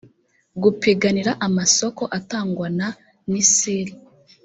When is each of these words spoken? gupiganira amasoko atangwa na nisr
gupiganira 0.61 1.31
amasoko 1.47 2.03
atangwa 2.17 2.67
na 2.77 2.87
nisr 3.29 3.87